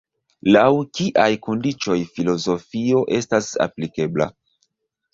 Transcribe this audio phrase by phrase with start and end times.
[0.53, 0.63] Laŭ
[0.99, 4.33] kiaj kondiĉoj filozofio estas aplikebla?